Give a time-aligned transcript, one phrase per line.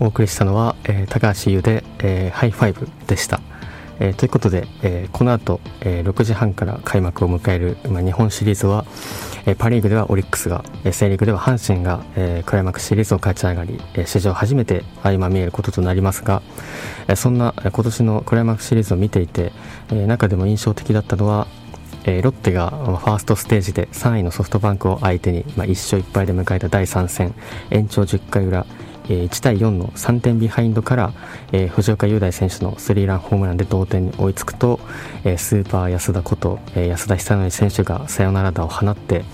[0.00, 3.40] お送りしたのは、えー、高橋優で、えー、ハイファイブでした。
[4.00, 8.84] えー、ということで、えー、この後、えー、6時半から開幕を迎える、まあ、日本シリーズは、
[9.44, 16.42] えー、パ・リーグではオリックスが、えー、セ・リーグでは阪神が、えー、クライマックスシリーズを勝ち上がり、えー、史上初めて相まみえることとなりますが、
[17.08, 19.52] えー、そんな、今年のクライマックスシリーズを見ていて、
[19.90, 21.48] えー、中でも印象的だったのは、
[22.04, 27.34] えー、ロッテがファーストステージで3位のソフトバンクを相手に、まあ、1勝1敗で迎えた第3戦
[27.70, 28.64] 延長10回裏
[29.08, 31.12] え1対4の3点ビハインドから、
[31.52, 34.80] えー、藤岡裕大選手のスリーランホームランで同点に追いつくと、
[35.24, 39.24] えー、スーパー安田こと、えー、安田尚憲選手がサヨナラ打を放って、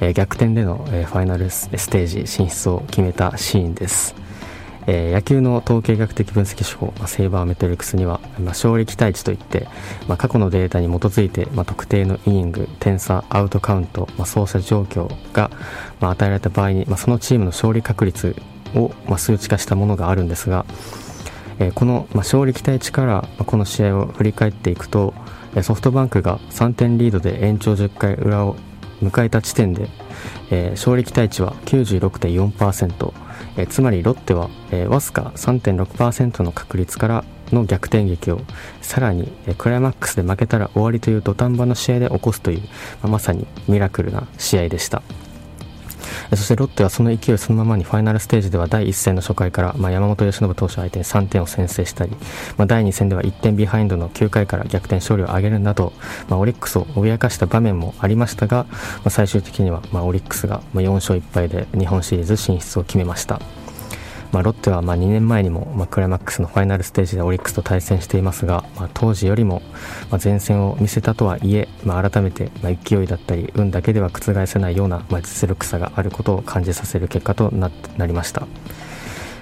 [0.00, 4.14] え逆転での、えファイナルステージ進出を決めたシーンです。
[4.86, 9.68] え、野球の統計学的分析手法、ま、セーバーメトリックスには、ま、勝利期待値といって、
[10.08, 15.50] ま、過去のデータに基づいて、ま、特定のイニング点差アウトカウント、まあ、走者状況が、
[16.00, 18.34] ま、与えられた場合に、ま、そのチームの勝利確率
[18.74, 20.64] を、ま、数値化したものがあるんですが、
[21.58, 25.14] え、この、ま、勝利期待値から、ま、この試合を振り返っていくと
[25.62, 28.56] ソフトバンクが3点リードで延長10回裏を
[29.02, 29.88] 迎えた時点で、
[30.50, 33.12] えー、勝利期待値は96.4%、
[33.56, 38.40] えー、つまりロッテは、えー、わずか3.6%の確率からの逆転劇を
[38.80, 42.66] さらに、えー、クライマックスで負けたら終わりという土壇場の試合で起こすという、ま
[43.04, 45.02] あ、まさにミラクルな試合でした。
[46.30, 52.12] そしてロッテはその勢いそのままにファイナルステージでは第1戦の初回から、まあ、山本由伸投手相手に3点を先制したり、
[52.56, 55.92] まあ、第2戦では1点ビハインドの9回から逆転勝利を挙げるなど、
[56.28, 58.76] まあ、オリックスを脅かした場面もありましたが、ま
[59.06, 63.40] あ、最終的には、まあ、オリックスが4勝1敗で日本シリーズ進出を決めました。
[64.32, 69.62] まあ、ロッテはま2年前にもまクライマックスのファイナルステージでオリックスと対戦していますが、まあ、当時よりも
[70.10, 77.70] ま前線を見せたとはいえ、まあ、改めてま勢いだったり運だけでは覆せないようなま実力差があることを感じさせる結果とな
[78.06, 78.46] りました。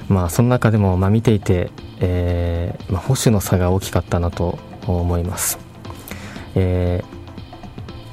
[0.08, 5.58] まあ、その中でもま見ていて、えーま、保守の差が大きかったなと思います。
[6.54, 7.17] えー、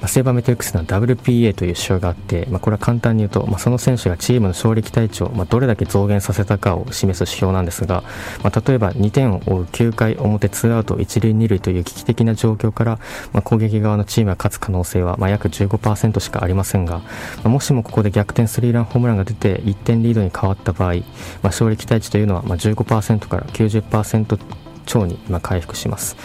[0.07, 8.03] セーバーメトリックスの WPA という指標があって、まあ、これは簡単に言うと、まあ、その選手がチームの勝利期待値を、まあ、どれだけ増減させたかを示す指標なんですが、
[8.43, 12.99] まあ、例えば2点を追う9回表2アウト1塁2塁という危機的な状況から、
[13.33, 17.05] まあ、攻撃側のチームが勝つ可能性は、まあ、約15%しかありませんが、ま
[17.45, 21.03] あ、もしもここで逆転スリーランホームランが出て1点リードに変わった場合、まあ、
[21.43, 24.39] 勝利期待値というのは、まあ、15%から90%
[24.85, 26.15] 超に今回復します。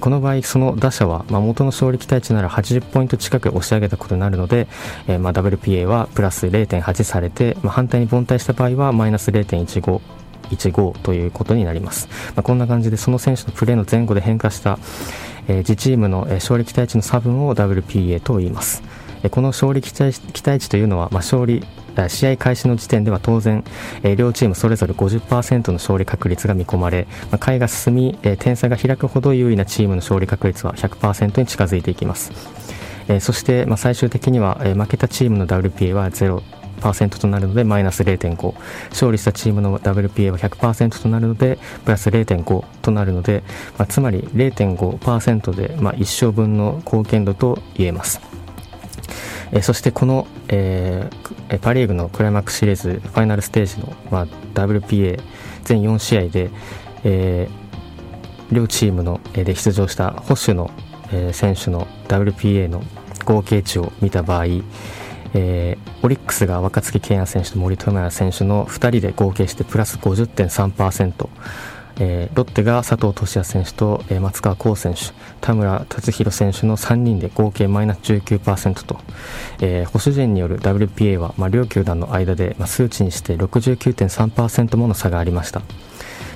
[0.00, 4.68] この場合その打者は、ま、元の勝利期待値なら80ポイント近く押し上げたことになるので、
[5.06, 10.00] え、ま WPA はプラス0.8されて、ま、反対に凡退した場合はマイナス0.15
[10.50, 14.78] 15ということになります、ま、こんな感じでその選手のプレーの前後で変化した、
[15.46, 18.82] え、自チームの勝利期待値の差分を WPA と言います。
[19.30, 21.64] この勝利期待値というのは、ま、勝利
[22.08, 23.64] 試合開始の時点では当然、
[24.02, 32.30] えー、両チームそれぞれ50%の勝利確率が見込まれ、まあ、回が進み、えー、点差が開くほど優位なチームの勝利確率は100%に近づいていきます、
[33.08, 36.42] えー、そして、まあ、最終的には、え、負けたチームの WPA は0
[36.78, 38.54] パーセントとなるのでマイナス0.5
[38.90, 43.42] 勝利したチームの WPA は100%となるのでプラス0.5となるので、
[43.76, 48.37] まあ、つまり0.5%で、まあ、1勝分の貢献度と言えます。
[49.52, 55.20] えそしてこの、えー、パ・リーグのクライマックスシリーズファイナルステージの、まあ、WPA
[55.64, 56.50] 全4試合で、
[57.04, 60.70] えー、両チームの、えー、で出場した保守の、
[61.12, 62.82] えー、選手の WPA の
[63.24, 64.44] 合計値を見た場合、
[65.34, 71.28] えー、オリックスが若月健也選手と森友哉選手の2人で合計してプラス50.3%。
[72.00, 75.00] えー、ロッテが佐藤俊哉選手と、えー、松川幸選手
[75.40, 79.00] 田村達弘選手の3人で合計マイナス19%と、
[79.60, 85.60] えー、保守陣による WPA は、まあ、両球団の間で、まあ、数値にして69.3%もの差がありました、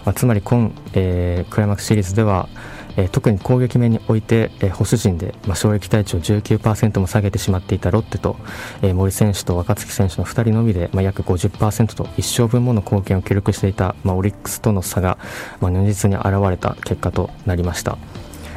[0.05, 2.49] まあ、つまり今、えー、クライマックスシリーズでは
[2.97, 8.37] えー、特に攻撃面において、えー、保守陣で、まあ、衝撃対値を19%も下げてしまっていたロッテと、
[8.83, 15.19] えー、森選手と若月選手の2人のみで、まあ、約50%と1勝分もの貢献を記録していた、まあ、オリックスとの差が、
[15.61, 17.99] まあ、如実に現れた結果となりました。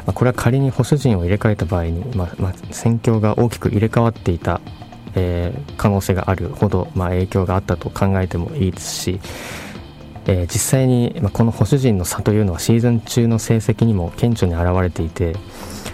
[0.06, 4.62] まあ、これは仮に保守陣を入れ替えた場合に、まあまあ、戦況が大きく入れ替わっていた、
[5.15, 9.19] えー、可能性があるほど、まあ、影響があったと考えてもいいですし、
[10.27, 15.33] えー、実際に、まあ、この保守陣の差というのはシーズン中の成績にも顕著に現れていて、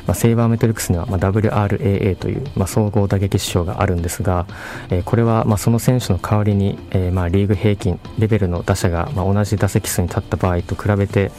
[0.08, 4.48] まあ、セイバーメトリックスには、まあ、WRAA という、まあ、総合打撃指標があるんですが、
[4.90, 11.32] えー、これは、まあ、その選手の代わりに、えーまあ、リーグ平均レベルの打者が、まあ、同じ打席数に立った場合と比べて、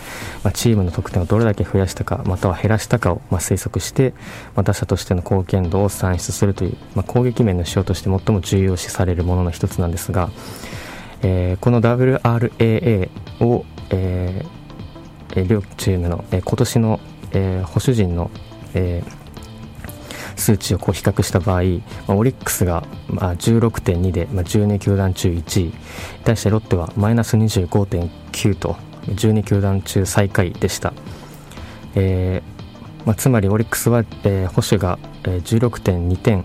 [0.44, 4.14] まあ、チームの得点をどれだけ増やしたかまたは減らしたかを、まあ、推測して、
[4.54, 10.30] まあ、打者としての貢献度を算出するという、まあ、攻撃面の指標として最も重要視されるものの一つなんですが、
[11.22, 13.10] えー、この WRAA
[13.40, 17.00] を、えー、両チームの、えー、今年の、
[17.32, 18.30] えー、保守陣の、
[18.74, 19.22] えー
[20.34, 21.62] 数値をこう比較した場合、
[22.08, 25.72] まあ、オリックスがまあ16.2で、まあ、12球団中1位
[26.24, 28.76] 対してロッテはマイナス25.9と
[29.06, 30.92] 12球団中最下位でした、
[31.94, 36.44] えーまあ、つまりオリックスは、えー、保守が、えー、16.2点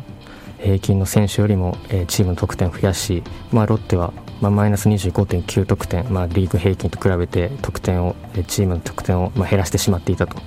[0.60, 8.16] 平均の選手よりも、えー、チームの得点を増やし、まあ、ロッテは、まあ、マイナス25.9得点、まあ、リーグ平均と比べて得点を、
[8.48, 10.38] チームの得点を、まあ、減らしてしまっていたと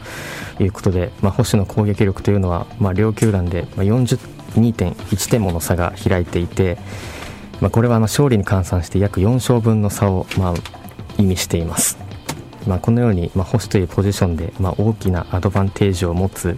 [0.63, 6.79] いうことで、まあ、保守の攻撃力というのは、まあ、両球団で、42.1点もの差が開いていて、
[7.61, 10.55] まあ、これはまあ勝利に換算して約4勝分の差を、まあ、
[11.19, 12.10] 意味しています。
[12.67, 16.57] まあ、このように、まあ、保守というポジションで、まあ、大きなアドバンテージを持つ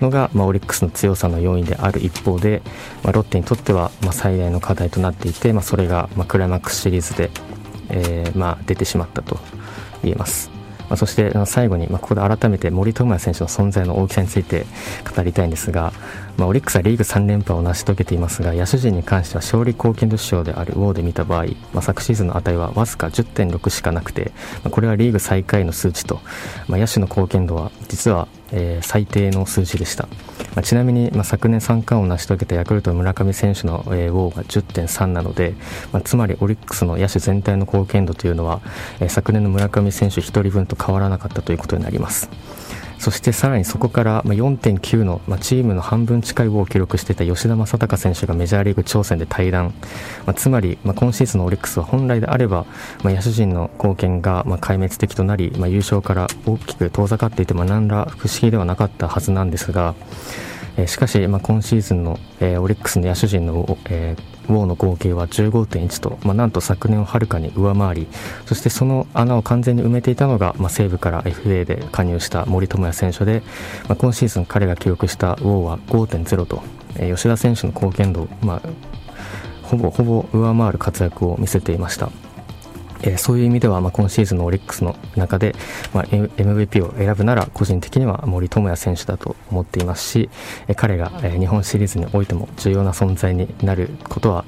[0.00, 2.62] のが、まあ、オリックスの強さの要因である一方で、
[3.02, 7.30] まあ、ロッテにとっては、まあ、最大の課題となっていて、まあ、それが、まあ、クライマックスシリーズで、
[7.90, 9.38] えーまあ、出てしまったと
[10.02, 10.61] 言えます。
[10.88, 14.66] まあ、そして最後に、まあ、ここで改めて森友哉選手の存在の大きさについて
[15.14, 15.92] 語りたいんですが、
[16.36, 24.32] まあ、オリックスはリーグ3連覇を成し遂げていますが野手陣に関しては勝利貢献度指標であるウォーで見た場合、まあ、昨シーズンの値はわずか10.6しかなくて、
[24.64, 26.20] まあ、これはリーグ最下位の数値と、
[26.68, 30.04] まあ、野手の貢献度は実はえー、最低の数字でした、
[30.54, 35.54] まあ、ちなみに、まあ、昨年三冠を成し遂げたヤクルト村上選手の、えー、ウォーが10.3なので、
[35.92, 38.60] まあ、つまりオリックスの野手全体の貢献度というのは、
[39.00, 42.30] えー、昨年の村上選手1人分と変わらなかったということになります。
[43.02, 49.74] そしてさらにそこから4.9の、ま、チームの半分近いを記録していた吉田正尚選手がメジャーリーグ挑戦で退団、
[50.24, 52.64] まあ、つまり、ま、今シーズンのオリックスは本来であれば、
[53.02, 59.96] ま、野手陣の貢献がま壊滅的となり、まあ、優勝から大きく遠ざかっていても何ら不思議ではなかったはずなんですが、
[60.76, 68.06] えー、しかし、まあ、今シーズンの、えー、オリックスの野手陣の、えー、ウォーの合計は15.1と、まあ、なんと昨年をはるかに上回り
[68.46, 73.42] そしてその穴を完全に埋めていたのが、まあ、西武から FA で加入した森友哉選手で、
[73.88, 76.62] まあ、今シーズン彼が記録したウォーは5.0と、
[76.96, 78.62] えー、吉田選手の貢献度、まあ、
[79.62, 82.10] ほぼほぼ上回る活躍を見せていました。
[83.02, 85.54] え、そういう意味では、ま、今シーズンのオリックスの中で、
[85.92, 90.30] ま、MVP を選ぶなら個人的には森友哉選手だと思っていますし、
[90.68, 94.44] え、彼が、え、日本シリーズにおいても重要な存在になることは、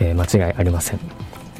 [0.00, 1.00] え、間違いありません。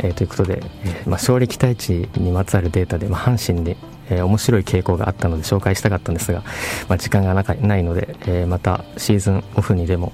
[0.00, 3.76] え、ということで、えま、勝利期待値にまつわるデータで、ま、阪神で、
[4.10, 6.42] えー、面白い傾向があったので紹介したかったんですが、
[6.88, 10.12] まあ、時間がなかないので、えー、またシーズンオフにでも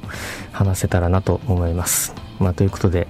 [0.52, 2.14] 話せたらなと思います。
[2.38, 3.06] まあ、ということで、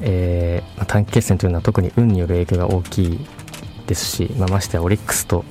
[0.00, 3.20] えー、短期決戦というのは特に運による影響が大きい
[3.86, 5.44] ですし、まあ、ましてやオリックスと、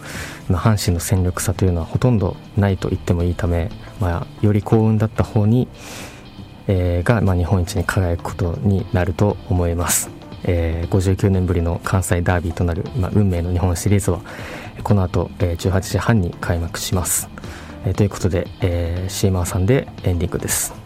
[0.47, 3.69] 阪神の戦力差というのはほとんどないと言ってもいいため、
[3.99, 5.67] まあ、より幸運だった方に、
[6.67, 10.09] えー、が、まあ、日本一に輝くことになると思います。
[10.43, 14.21] えー、59年ぶりの関西ダービーとなる、まあ、運命の日本シリーズは
[14.83, 17.29] この後、えー、18時半に開幕します、
[17.85, 20.78] えー、ということで、えー、シーマーさんでエンディングです